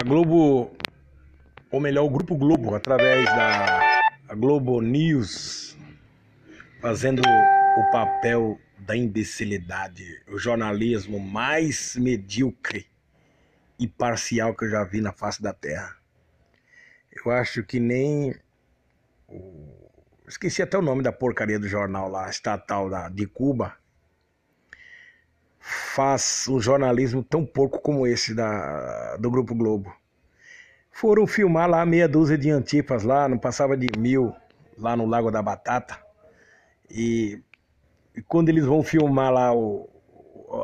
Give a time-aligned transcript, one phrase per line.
[0.00, 0.76] a Globo,
[1.72, 4.00] ou melhor, o Grupo Globo, através da
[4.36, 5.76] Globo News,
[6.80, 12.86] fazendo o papel da imbecilidade, o jornalismo mais medíocre
[13.76, 15.96] e parcial que eu já vi na face da Terra.
[17.10, 18.36] Eu acho que nem.
[20.28, 23.76] Esqueci até o nome da porcaria do jornal lá, estatal da, de Cuba.
[25.60, 29.94] Faz um jornalismo tão porco como esse da, do Grupo Globo.
[30.90, 34.34] Foram filmar lá meia dúzia de antipas lá, não passava de mil,
[34.76, 35.98] lá no Lago da Batata.
[36.90, 37.40] E,
[38.16, 39.88] e quando eles vão filmar lá o,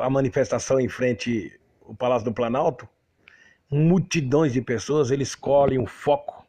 [0.01, 2.87] a manifestação em frente ao Palácio do Planalto,
[3.69, 6.45] multidões de pessoas, eles escolhem um foco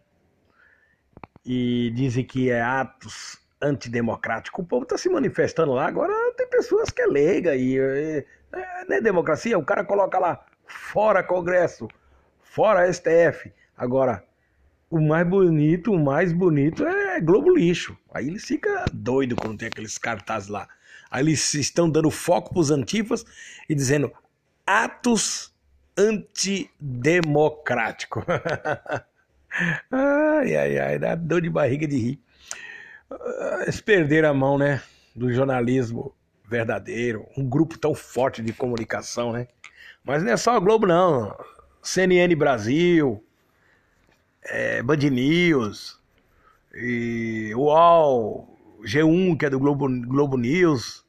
[1.45, 4.65] e dizem que é atos antidemocráticos.
[4.65, 6.13] O povo está se manifestando lá, agora
[6.47, 11.23] pessoas que é leiga e é, é, não é democracia, o cara coloca lá fora
[11.23, 11.87] Congresso,
[12.41, 13.53] fora STF.
[13.77, 14.25] Agora,
[14.91, 17.97] o mais bonito, o mais bonito é Globo Lixo.
[18.13, 20.69] Aí eles ficam doidos quando tem aqueles cartazes lá.
[21.11, 23.25] Aí eles estão dando foco para os antifas
[23.69, 24.13] e dizendo
[24.67, 25.53] atos
[25.97, 28.25] antidemocráticos.
[29.91, 32.21] ai, ai, ai, dá dor de barriga de rir.
[33.63, 34.83] Eles perderam a mão, né?
[35.15, 36.13] Do jornalismo
[36.49, 39.49] verdadeiro, um grupo tão forte de comunicação, né?
[40.05, 41.37] Mas não é só a Globo, não.
[41.83, 43.23] CNN Brasil,
[44.45, 46.01] é, Band News,
[46.75, 51.05] e UOL, G1, que é do Globo, Globo News,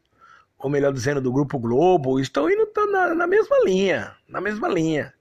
[0.57, 5.13] ou melhor dizendo, do Grupo Globo, estão indo na, na mesma linha, na mesma linha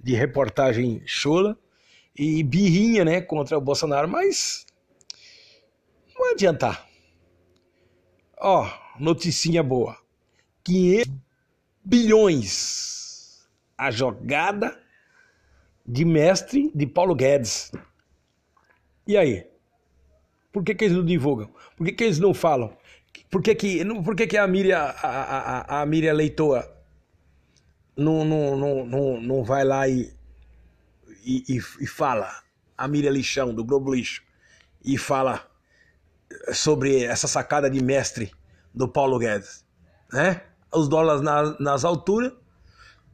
[0.00, 1.56] de reportagem chula
[2.16, 4.66] e birrinha, né, contra o Bolsonaro, mas
[6.14, 6.86] não vai adiantar.
[8.38, 9.96] Ó, noticinha boa.
[10.62, 11.12] 500
[11.84, 14.78] bilhões a jogada
[15.86, 17.72] de mestre de Paulo Guedes.
[19.06, 19.46] E aí?
[20.52, 21.52] Por que, que eles não divulgam?
[21.76, 22.76] Por que, que eles não falam?
[23.30, 26.72] Por que, que, por que, que a Miriam, a, a, a Miriam Leitoa
[27.96, 30.12] não, não, não, não, não vai lá e,
[31.24, 32.42] e, e fala,
[32.78, 34.22] a Miriam Lixão, do Globo Lixo,
[34.84, 35.48] e fala
[36.52, 38.32] sobre essa sacada de mestre
[38.74, 39.64] do Paulo Guedes,
[40.12, 40.42] né?
[40.72, 42.32] Os dólares na, nas alturas,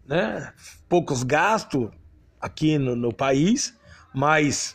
[0.06, 0.53] né?
[0.88, 1.91] Poucos gastos,
[2.41, 3.76] aqui no, no país,
[4.15, 4.75] mas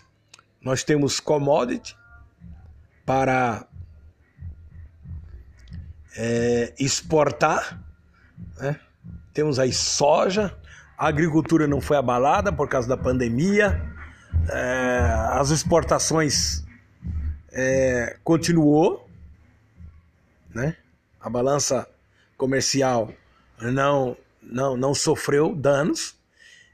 [0.61, 1.97] nós temos commodity
[3.05, 3.67] para
[6.15, 7.83] é, exportar,
[8.57, 8.79] né?
[9.33, 10.57] temos aí soja,
[10.97, 13.81] a agricultura não foi abalada por causa da pandemia,
[14.49, 14.99] é,
[15.31, 16.63] as exportações
[17.51, 19.04] é, continuou,
[20.55, 20.75] né?
[21.19, 21.87] a balança
[22.37, 23.11] comercial
[23.61, 26.15] não, não, não sofreu danos,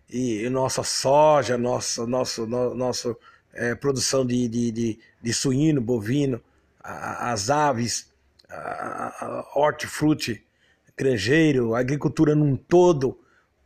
[0.09, 3.17] e nossa soja, nossa, nosso, no, nosso
[3.53, 6.41] é, produção de, de, de, de, suíno, bovino,
[6.83, 8.11] a, as aves,
[8.49, 10.43] a, a hortifruti,
[10.97, 13.17] granjeiro, agricultura num todo,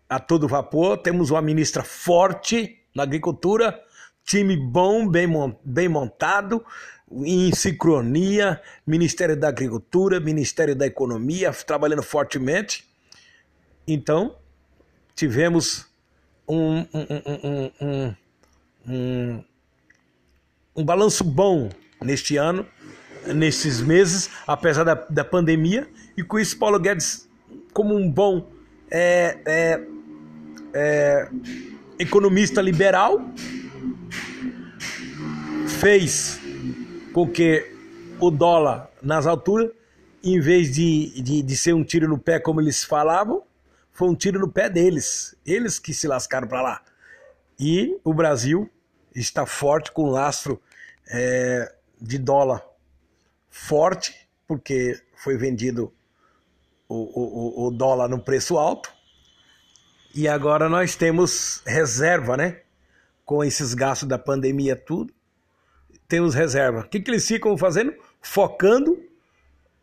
[0.07, 0.99] a todo vapor.
[0.99, 3.83] Temos uma ministra forte na agricultura,
[4.25, 6.65] time bom, bem, montado,
[7.11, 12.83] em sincronia, Ministério da Agricultura, Ministério da Economia, trabalhando fortemente.
[13.87, 14.35] Então,
[15.15, 15.85] tivemos
[16.47, 18.15] um, um, um,
[18.87, 19.43] um,
[20.75, 21.69] um balanço bom
[22.01, 22.65] neste ano,
[23.27, 25.87] nesses meses, apesar da, da pandemia,
[26.17, 27.29] e com isso Paulo Guedes,
[27.73, 28.49] como um bom
[28.89, 29.87] é, é,
[30.73, 31.29] é,
[31.99, 33.21] economista liberal,
[35.75, 36.39] fez
[37.13, 37.71] com que
[38.19, 39.71] o dólar nas alturas,
[40.23, 43.43] em vez de, de, de ser um tiro no pé como eles falavam,
[43.91, 45.35] foi um tiro no pé deles.
[45.45, 46.81] Eles que se lascaram para lá.
[47.59, 48.69] E o Brasil
[49.13, 50.61] está forte com lastro
[51.07, 52.65] é, de dólar
[53.49, 54.15] forte,
[54.47, 55.93] porque foi vendido
[56.87, 58.91] o, o, o dólar no preço alto.
[60.13, 62.61] E agora nós temos reserva, né?
[63.25, 65.14] Com esses gastos da pandemia, tudo.
[66.07, 66.81] Temos reserva.
[66.81, 67.93] O que, que eles ficam fazendo?
[68.21, 69.01] Focando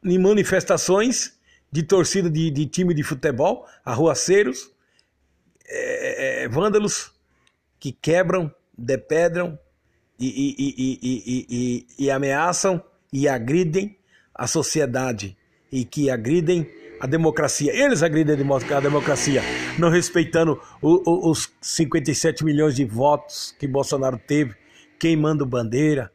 [0.04, 1.38] em manifestações
[1.70, 4.70] de torcida de, de time de futebol, arruaceiros,
[5.66, 7.12] é, é, é, vândalos
[7.80, 9.58] que quebram, depedram
[10.18, 12.82] e, e, e, e, ameaçam
[13.12, 13.96] e agridem
[14.34, 15.36] a sociedade
[15.70, 16.70] e que agridem
[17.00, 17.72] a democracia.
[17.74, 19.42] Eles agridem a democracia,
[19.78, 24.54] não respeitando o, o, os 57 milhões de votos que Bolsonaro teve,
[25.02, 26.12] queimando bandeira,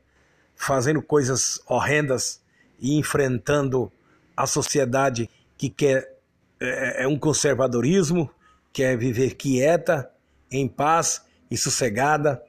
[0.55, 2.41] fazendo coisas horrendas
[2.79, 3.91] e enfrentando
[4.35, 6.15] a sociedade que quer
[6.57, 8.31] é, é um conservadorismo,
[8.71, 10.09] quer viver quieta,
[10.49, 12.41] em paz e sossegada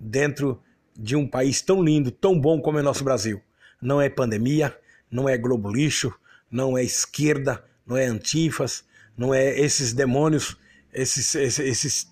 [0.00, 0.62] dentro
[0.96, 3.42] de um país tão lindo, tão bom como é nosso Brasil.
[3.78, 4.74] Não é pandemia,
[5.10, 6.10] não é globo lixo,
[6.50, 8.82] não é esquerda, não é antifas,
[9.14, 10.56] não é esses demônios,
[10.90, 12.08] esses, esses, esses,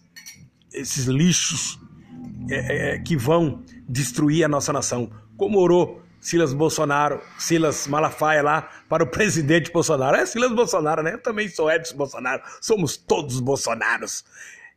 [0.71, 1.81] esses lixos
[2.49, 5.11] é, é, que vão destruir a nossa nação.
[5.37, 10.17] Como orou Silas Bolsonaro, Silas Malafaia lá para o presidente Bolsonaro.
[10.17, 11.15] É Silas Bolsonaro, né?
[11.15, 12.43] Eu também sou Edson Bolsonaro.
[12.61, 14.25] Somos todos Bolsonaros.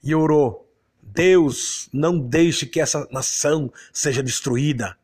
[0.03, 0.69] E orou:
[1.01, 4.97] Deus, não deixe que essa nação seja destruída.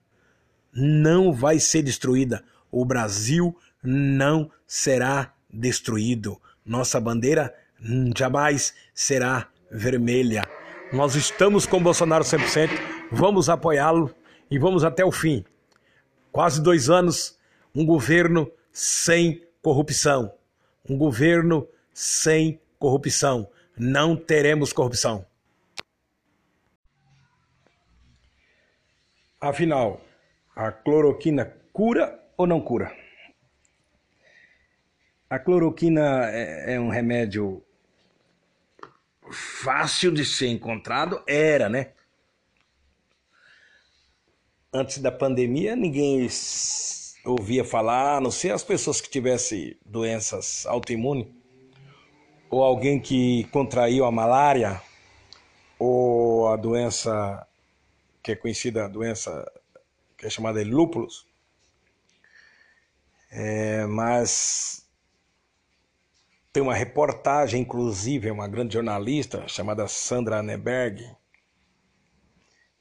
[0.73, 2.43] Não vai ser destruída.
[2.71, 6.39] O Brasil não será destruído.
[6.65, 7.53] Nossa bandeira
[8.15, 10.58] jamais será vermelha.
[10.91, 12.69] Nós estamos com Bolsonaro 100%,
[13.11, 14.13] vamos apoiá-lo
[14.49, 15.45] e vamos até o fim
[16.31, 17.37] quase dois anos,
[17.73, 20.33] um governo sem corrupção.
[20.87, 23.49] Um governo sem corrupção.
[23.77, 25.25] Não teremos corrupção.
[29.39, 30.01] Afinal,
[30.55, 32.91] a cloroquina cura ou não cura?
[35.29, 37.63] A cloroquina é, é um remédio
[39.31, 41.21] fácil de ser encontrado?
[41.27, 41.93] Era, né?
[44.73, 46.27] antes da pandemia, ninguém
[47.25, 51.27] ouvia falar, a não ser as pessoas que tivessem doenças autoimunes,
[52.49, 54.81] ou alguém que contraiu a malária,
[55.77, 57.45] ou a doença
[58.21, 59.49] que é conhecida, a doença
[60.17, 61.27] que é chamada de lúpulos.
[63.31, 64.88] É, mas
[66.59, 71.09] tem uma reportagem, inclusive, uma grande jornalista chamada Sandra Neberg,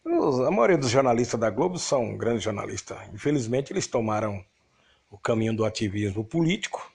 [0.05, 2.99] a maioria dos jornalistas da Globo são grandes jornalistas.
[3.15, 4.45] Infelizmente, eles tomaram
[5.09, 6.93] o caminho do ativismo político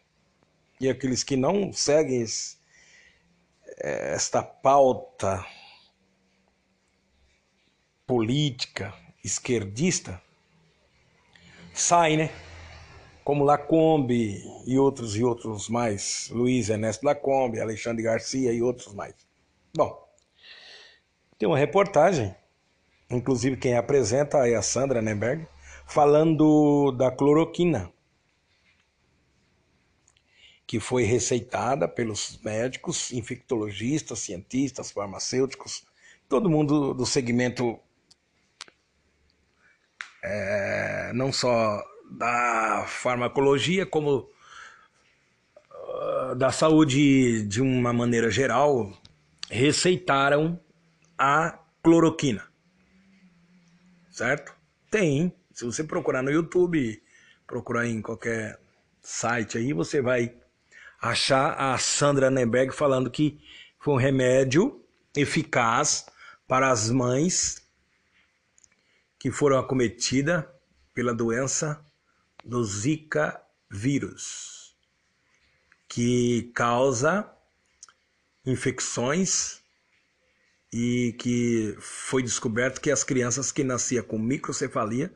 [0.78, 2.26] e aqueles que não seguem
[3.78, 5.46] é, esta pauta
[8.06, 8.94] política
[9.24, 10.22] esquerdista
[11.74, 12.30] saem, né?
[13.24, 19.16] Como Lacombe e outros e outros mais, Luiz Ernesto Lacombe, Alexandre Garcia e outros mais.
[19.76, 20.08] Bom,
[21.38, 22.36] tem uma reportagem
[23.16, 25.48] inclusive quem apresenta é a Sandra Nemberg,
[25.86, 27.92] falando da cloroquina,
[30.66, 35.86] que foi receitada pelos médicos, infectologistas, cientistas, farmacêuticos,
[36.28, 37.78] todo mundo do segmento
[40.24, 41.84] é, não só
[42.18, 44.30] da farmacologia, como
[45.72, 48.92] uh, da saúde de uma maneira geral,
[49.50, 50.60] receitaram
[51.18, 52.54] a cloroquina
[54.14, 54.56] certo?
[54.90, 55.34] Tem.
[55.52, 57.02] Se você procurar no YouTube,
[57.46, 58.60] procurar em qualquer
[59.02, 60.34] site aí, você vai
[61.02, 63.40] achar a Sandra Nemberg falando que
[63.80, 64.82] foi um remédio
[65.16, 66.06] eficaz
[66.48, 67.62] para as mães
[69.20, 70.46] que foram acometidas
[70.94, 71.84] pela doença
[72.44, 74.76] do Zika vírus,
[75.88, 77.32] que causa
[78.46, 79.62] infecções
[80.72, 85.14] e que foi descoberto que as crianças que nasciam com microcefalia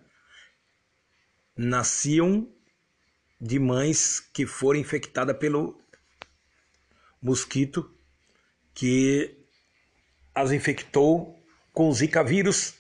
[1.56, 2.48] nasciam
[3.42, 5.82] de mães que foram infectadas pelo
[7.22, 7.92] mosquito
[8.74, 9.36] que
[10.34, 11.36] as infectou
[11.74, 12.76] com o Zika vírus,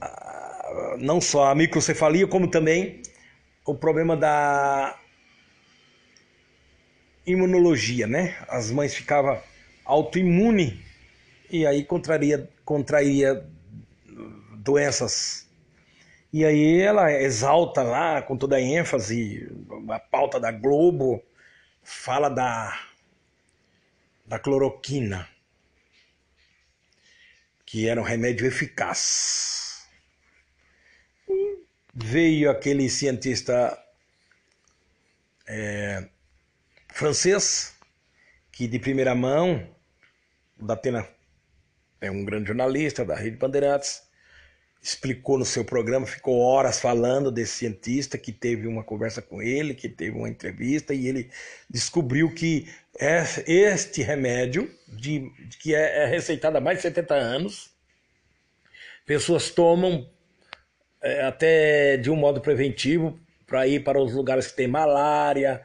[0.00, 3.02] ah, não só a microcefalia, como também
[3.66, 4.98] o problema da
[7.26, 8.36] imunologia, né?
[8.48, 9.42] As mães ficavam
[9.84, 10.80] autoimune
[11.50, 13.44] e aí contraria, contrairia
[14.58, 15.48] doenças.
[16.32, 19.48] E aí ela exalta lá com toda a ênfase
[19.90, 21.22] a pauta da Globo,
[21.82, 22.78] fala da,
[24.24, 25.28] da cloroquina,
[27.64, 29.88] que era um remédio eficaz.
[31.98, 33.76] Veio aquele cientista
[35.48, 36.06] é,
[36.92, 37.74] francês
[38.52, 39.66] que de primeira mão,
[40.58, 41.08] da Atena
[42.00, 44.02] é um grande jornalista da Rede Bandeirantes,
[44.82, 49.74] explicou no seu programa, ficou horas falando desse cientista que teve uma conversa com ele,
[49.74, 51.30] que teve uma entrevista e ele
[51.68, 57.70] descobriu que é este remédio, de, que é, é receitado há mais de 70 anos,
[59.06, 60.08] pessoas tomam
[61.06, 65.64] é, até de um modo preventivo para ir para os lugares que tem malária,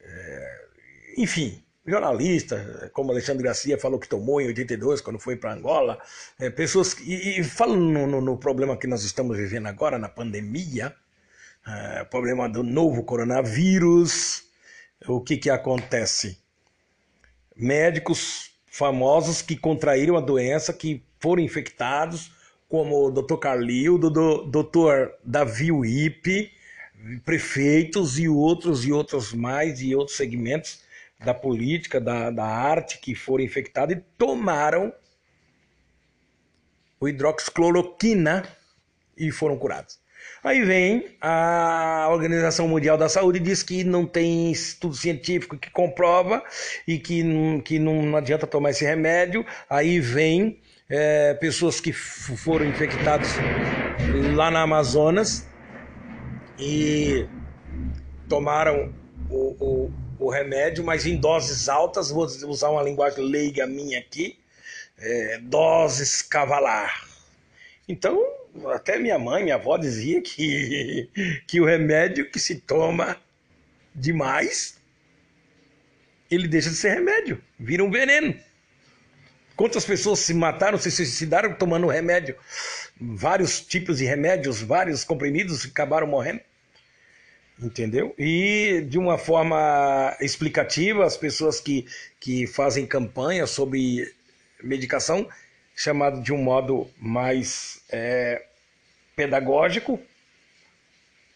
[0.00, 0.64] é,
[1.16, 5.98] enfim, jornalista, como Alexandre Garcia falou que tomou em 82, quando foi para Angola,
[6.40, 6.96] é, pessoas.
[7.00, 10.92] E, e falando no, no, problema que nós estamos vivendo agora, na pandemia,
[12.10, 14.42] problema do novo coronavírus,
[15.06, 16.38] o que, que acontece?
[17.56, 22.33] Médicos famosos que contraíram a doença, que foram infectados,
[22.74, 23.36] como o Dr.
[23.36, 24.10] Carlil, o
[24.50, 25.12] Dr.
[25.22, 26.50] Davi Wipe,
[27.24, 30.80] prefeitos e outros e outros mais e outros segmentos
[31.24, 34.92] da política, da, da arte que foram infectados e tomaram
[36.98, 38.42] o hidroxicloroquina
[39.16, 40.00] e foram curados.
[40.42, 45.70] Aí vem a Organização Mundial da Saúde e diz que não tem estudo científico que
[45.70, 46.42] comprova
[46.88, 47.22] e que,
[47.64, 49.46] que não adianta tomar esse remédio.
[49.70, 50.60] Aí vem
[50.96, 53.34] é, pessoas que foram infectadas
[54.36, 55.44] lá na Amazonas
[56.56, 57.26] e
[58.28, 58.94] tomaram
[59.28, 62.12] o, o, o, remédio, mas em doses altas.
[62.12, 64.38] Vou usar uma linguagem leiga minha aqui:
[64.96, 67.08] é, doses cavalar.
[67.88, 68.16] Então,
[68.72, 71.10] até minha mãe, minha avó dizia que,
[71.48, 73.16] que o remédio que se toma
[73.92, 74.80] demais,
[76.30, 78.32] ele deixa de ser remédio, vira um veneno.
[79.56, 82.36] Quantas pessoas se mataram, se suicidaram tomando remédio?
[83.00, 86.40] Vários tipos de remédios, vários comprimidos acabaram morrendo.
[87.60, 88.12] Entendeu?
[88.18, 91.86] E de uma forma explicativa, as pessoas que,
[92.18, 94.12] que fazem campanha sobre
[94.60, 95.28] medicação
[95.76, 98.44] chamado de um modo mais é,
[99.14, 100.00] pedagógico,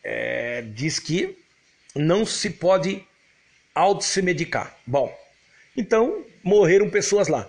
[0.02, 1.38] é, diz que
[1.94, 3.06] não se pode
[3.72, 4.76] auto-se medicar.
[4.84, 5.16] Bom,
[5.76, 7.48] então morreram pessoas lá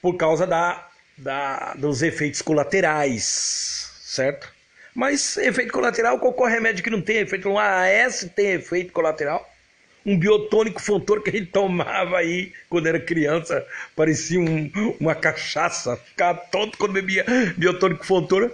[0.00, 4.52] por causa da, da, dos efeitos colaterais, certo?
[4.94, 9.46] Mas efeito colateral, qualquer remédio que não tem efeito, um AS tem efeito colateral
[10.06, 15.96] um biotônico fontor que a gente tomava aí quando era criança, parecia um, uma cachaça,
[15.96, 17.26] ficava tonto quando bebia
[17.56, 18.52] biotônico fontor,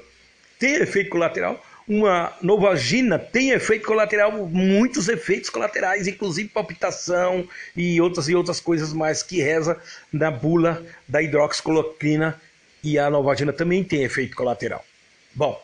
[0.59, 1.63] tem efeito colateral.
[1.87, 8.93] Uma novagina tem efeito colateral, muitos efeitos colaterais, inclusive palpitação e outras e outras coisas
[8.93, 9.81] mais que reza
[10.13, 12.41] na bula da hidroxicloroquina
[12.85, 14.85] e a novagina também tem efeito colateral.
[15.35, 15.61] Bom,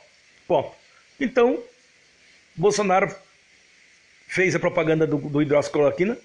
[0.49, 0.77] bom,
[1.21, 1.63] então
[2.55, 3.15] Bolsonaro
[4.27, 6.19] fez a propaganda do, do hidroxicloroquina,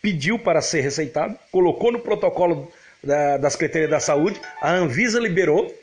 [0.00, 2.72] pediu para ser receitado, colocou no protocolo
[3.02, 5.74] da, da Secretaria da Saúde, a Anvisa liberou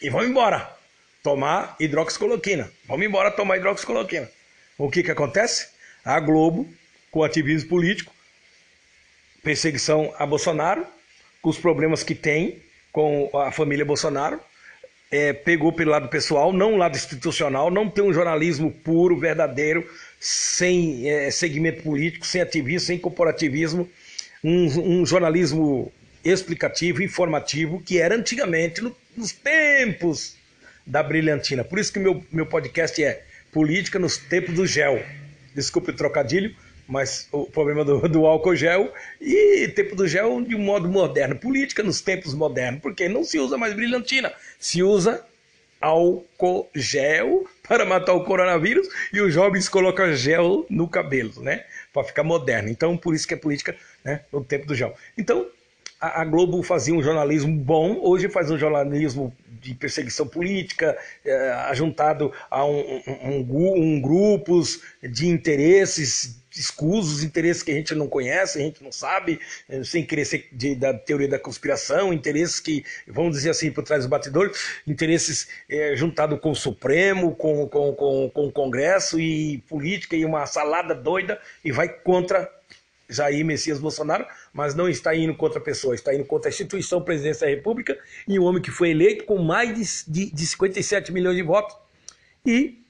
[0.00, 0.81] e vamos embora
[1.22, 2.70] tomar hidroxicloroquina.
[2.86, 4.28] Vamos embora tomar hidroxicloroquina.
[4.76, 5.68] O que, que acontece?
[6.04, 6.68] A Globo,
[7.10, 8.12] com ativismo político,
[9.42, 10.86] perseguição a Bolsonaro,
[11.40, 12.62] com os problemas que tem
[12.92, 14.38] com a família Bolsonaro,
[15.10, 19.88] é, pegou pelo lado pessoal, não o lado institucional, não tem um jornalismo puro, verdadeiro,
[20.20, 23.88] sem é, segmento político, sem ativismo, sem corporativismo,
[24.42, 25.92] um, um, jornalismo
[26.24, 30.36] explicativo, informativo, que era antigamente, no, nos tempos
[30.86, 31.64] da brilhantina.
[31.64, 35.02] Por isso que meu, meu podcast é Política nos Tempos do Gel.
[35.54, 36.54] Desculpe o trocadilho,
[36.88, 41.36] mas o problema do, do álcool gel e tempo do gel de um modo moderno.
[41.36, 45.24] Política nos tempos modernos, porque não se usa mais brilhantina, se usa
[45.80, 51.64] álcool gel para matar o coronavírus e os jovens colocam gel no cabelo, né?
[51.92, 52.68] Para ficar moderno.
[52.68, 54.94] Então, por isso que é política né, no tempo do gel.
[55.18, 55.46] Então,
[56.02, 62.32] a, Globo fazia um jornalismo bom, hoje faz um jornalismo de perseguição política, é, ajuntado
[62.50, 68.62] a um, um, um, grupos de interesses escusos, interesses que a gente não conhece, a
[68.62, 69.40] gente não sabe,
[69.70, 73.82] eh, sem querer ser de, da teoria da conspiração, interesses que, vamos dizer assim, por
[73.84, 79.18] trás dos batidores, interesses é, juntados com o Supremo, com, com, com, com o Congresso
[79.18, 82.50] e política e uma salada doida e vai contra
[83.08, 87.02] Jair Messias Bolsonaro, mas não está indo contra a pessoa, está indo contra a instituição
[87.02, 91.12] presidência da República e um homem que foi eleito com mais de, de, de 57
[91.12, 91.76] milhões de votos
[92.44, 92.82] e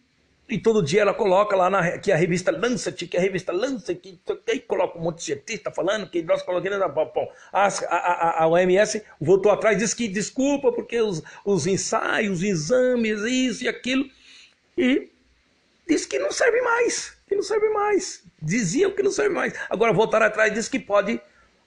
[0.52, 3.94] e todo dia ela coloca lá na, que a revista Lancet, que a revista Lancet,
[3.94, 7.32] que, que coloca um monte de cientista falando que hidroxicloroquina da bom.
[7.50, 13.22] A, a, a, OMS voltou atrás, disse que desculpa porque os, os ensaios, os exames,
[13.22, 14.04] isso e aquilo,
[14.76, 15.08] e
[15.88, 18.22] disse que não serve mais, que não serve mais.
[18.42, 19.54] Diziam que não serve mais.
[19.70, 21.18] Agora voltaram atrás e disse que pode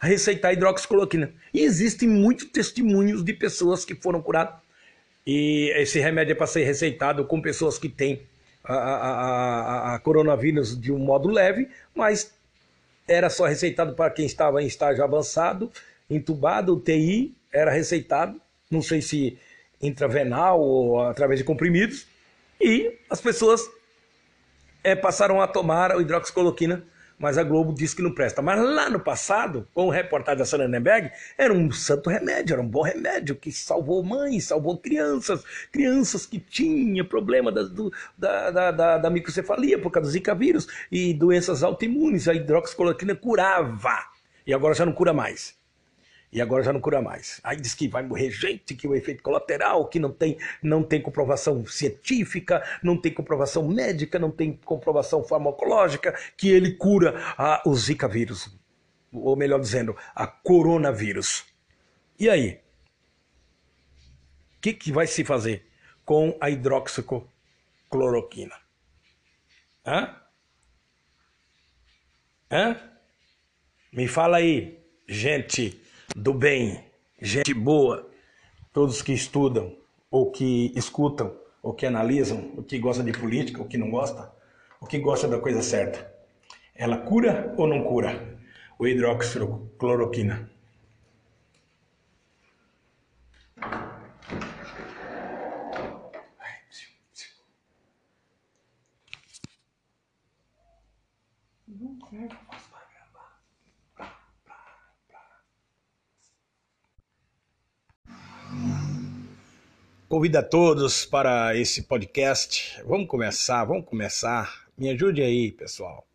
[0.05, 1.33] receitar hidroxicloroquina.
[1.53, 4.55] E existem muitos testemunhos de pessoas que foram curadas.
[5.25, 8.21] E esse remédio é para ser receitado com pessoas que têm
[8.63, 12.33] a, a, a, coronavírus de um modo leve, mas
[13.07, 15.71] era só receitado para quem estava em estágio avançado,
[16.09, 19.37] entubado, UTI, era receitado, não sei se
[19.81, 22.07] intravenal ou através de comprimidos,
[22.59, 23.61] e as pessoas
[24.83, 26.83] é, passaram a tomar o hidroxicloroquina
[27.17, 28.41] mas a Globo disse que não presta.
[28.41, 32.67] Mas lá no passado, com o reportagem da Sonnenberg, era um santo remédio, era um
[32.67, 38.71] bom remédio que salvou mães, salvou crianças, crianças que tinham problema da, do, da, da,
[38.71, 42.27] da, da microcefalia por causa do Zika vírus e doenças autoimunes.
[42.27, 43.97] A hidroxicloroquina curava
[44.45, 45.55] e agora já não cura mais.
[46.35, 47.39] E agora já não cura mais.
[47.45, 51.01] Aí diz que vai morrer gente, que o efeito colateral, que não tem, não tem
[51.01, 57.73] comprovação científica, não tem comprovação médica, não tem comprovação farmacológica, que ele cura a, o
[57.73, 58.53] Zika vírus.
[59.13, 61.45] Ou melhor dizendo, a coronavírus.
[62.19, 62.59] E aí?
[64.57, 65.65] O que, que vai se fazer
[66.03, 68.55] com a hidroxicloroquina?
[69.85, 70.17] Hã?
[72.51, 72.75] Hã?
[73.93, 75.84] Me fala aí, gente
[76.15, 76.81] do bem,
[77.21, 78.09] gente boa,
[78.71, 79.75] todos que estudam,
[80.09, 84.31] ou que escutam, ou que analisam, o que gosta de política, o que não gosta,
[84.79, 86.09] o que gosta da coisa certa.
[86.73, 88.39] Ela cura ou não cura?
[88.79, 90.49] O hidroxicloroquina.
[110.15, 112.81] Convido a todos para esse podcast.
[112.85, 114.65] Vamos começar, vamos começar.
[114.77, 116.07] Me ajude aí, pessoal.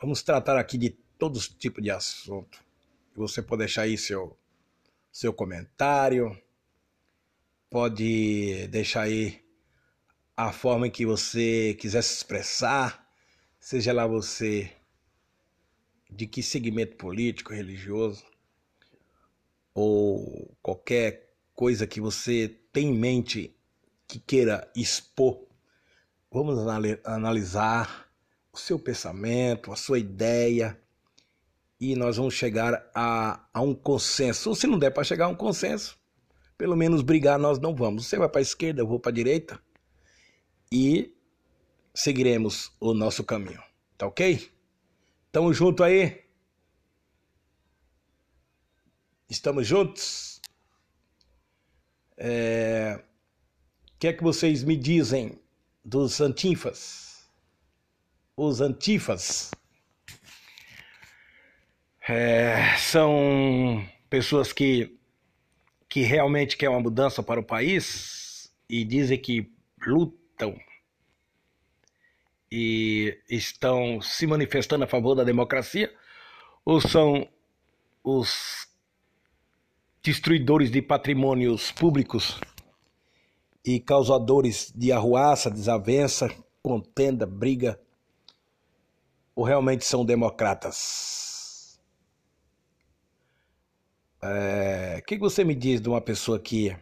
[0.00, 2.62] Vamos tratar aqui de todos os tipos de assunto.
[3.16, 4.38] Você pode deixar aí seu,
[5.10, 6.40] seu comentário,
[7.68, 9.42] pode deixar aí
[10.36, 13.10] a forma em que você quiser se expressar,
[13.58, 14.70] seja lá você
[16.08, 18.24] de que segmento político, religioso,
[19.74, 21.23] ou qualquer
[21.54, 23.56] coisa que você tem em mente
[24.06, 25.46] que queira expor,
[26.30, 26.58] vamos
[27.04, 28.08] analisar
[28.52, 30.80] o seu pensamento, a sua ideia,
[31.80, 34.48] e nós vamos chegar a, a um consenso.
[34.48, 35.98] Ou se não der para chegar a um consenso,
[36.56, 38.06] pelo menos brigar nós não vamos.
[38.06, 39.60] Você vai para a esquerda, eu vou para a direita,
[40.70, 41.14] e
[41.94, 43.62] seguiremos o nosso caminho.
[43.96, 44.50] Tá ok?
[45.30, 46.24] Tamo junto aí?
[49.28, 50.33] Estamos juntos?
[52.16, 53.00] É...
[53.94, 55.38] O que é que vocês me dizem
[55.84, 57.28] dos antifas?
[58.36, 59.50] Os antifas
[62.08, 62.76] é...
[62.76, 64.98] são pessoas que,
[65.88, 69.52] que realmente querem uma mudança para o país e dizem que
[69.86, 70.58] lutam
[72.50, 75.92] e estão se manifestando a favor da democracia
[76.64, 77.28] ou são
[78.02, 78.68] os
[80.04, 82.38] destruidores de patrimônios públicos
[83.64, 86.28] e causadores de arruaça, desavença,
[86.62, 87.80] contenda, briga,
[89.34, 91.80] ou realmente são democratas?
[94.22, 96.76] O é, que você me diz de uma pessoa que,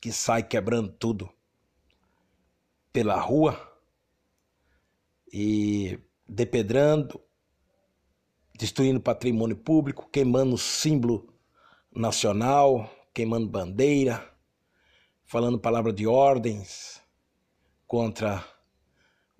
[0.00, 1.28] que sai quebrando tudo
[2.92, 3.60] pela rua
[5.32, 7.20] e depedrando
[8.56, 11.32] destruindo patrimônio público, queimando símbolo
[11.94, 14.30] nacional, queimando bandeira,
[15.24, 17.00] falando palavra de ordens
[17.86, 18.44] contra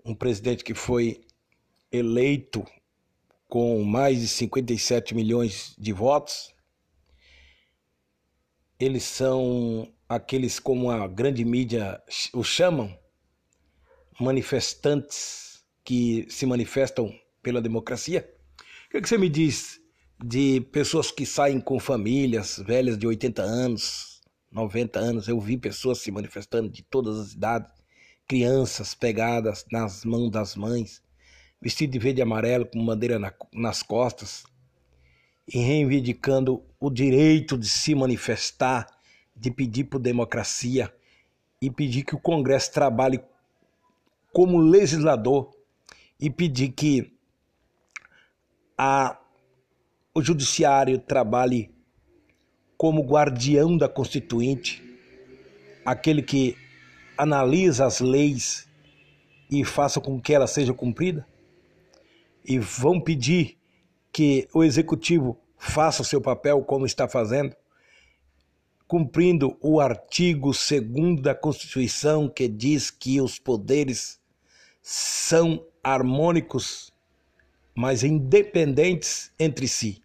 [0.03, 1.21] um presidente que foi
[1.91, 2.65] eleito
[3.47, 6.53] com mais de 57 milhões de votos.
[8.79, 12.01] Eles são aqueles como a grande mídia
[12.33, 12.97] os chamam,
[14.19, 18.36] manifestantes que se manifestam pela democracia.
[18.87, 19.81] O que, é que você me diz
[20.23, 25.27] de pessoas que saem com famílias velhas de 80 anos, 90 anos?
[25.27, 27.69] Eu vi pessoas se manifestando de todas as idades,
[28.25, 31.03] crianças pegadas nas mãos das mães,
[31.61, 34.45] vestido de verde e amarelo com bandeira na, nas costas,
[35.45, 38.87] e reivindicando o direito de se manifestar,
[39.35, 40.93] de pedir por democracia
[41.61, 43.19] e pedir que o Congresso trabalhe
[44.31, 45.51] como legislador
[46.17, 47.16] e pedir que
[48.77, 49.17] a,
[50.13, 51.73] o judiciário trabalhe
[52.77, 54.83] como guardião da Constituinte,
[55.83, 56.55] aquele que
[57.17, 58.67] analisa as leis
[59.49, 61.27] e faça com que ela seja cumprida?
[62.45, 63.57] E vão pedir
[64.11, 67.55] que o executivo faça o seu papel como está fazendo,
[68.87, 74.19] cumprindo o artigo 2 da Constituição que diz que os poderes
[74.81, 76.93] são harmônicos
[77.77, 80.01] mas independentes entre si.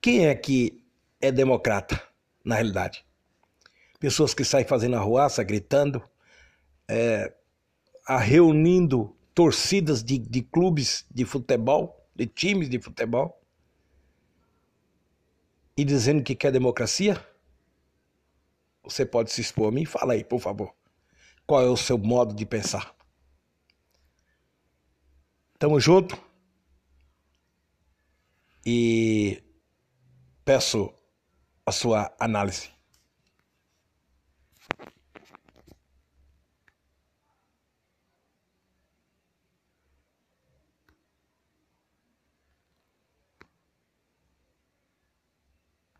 [0.00, 0.80] Quem é que
[1.20, 2.00] é democrata,
[2.44, 3.04] na realidade?
[3.98, 6.00] Pessoas que saem fazendo arruaça, gritando,
[6.86, 7.34] é,
[8.20, 13.42] reunindo torcidas de, de clubes de futebol, de times de futebol,
[15.76, 17.20] e dizendo que quer democracia?
[18.84, 19.84] Você pode se expor a mim?
[19.84, 20.72] Fala aí, por favor.
[21.44, 22.94] Qual é o seu modo de pensar?
[25.62, 26.18] Tamo junto.
[28.66, 29.40] e
[30.44, 30.92] peço
[31.64, 32.68] a sua análise.